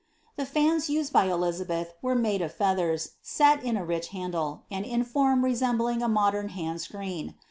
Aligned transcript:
The 0.35 0.47
fans 0.47 0.89
used 0.89 1.13
by 1.13 1.25
Elizabeth 1.25 1.93
were 2.01 2.15
made 2.15 2.41
of 2.41 2.51
feathers, 2.55 3.11
set 3.21 3.63
in 3.63 3.77
a 3.77 3.85
rich 3.85 4.07
handle, 4.07 4.63
and 4.71 4.83
in 4.83 5.03
form 5.03 5.45
resembling 5.45 6.01
a 6.01 6.09
modem 6.09 6.47
hand 6.47 6.79
«creen. 6.79 7.35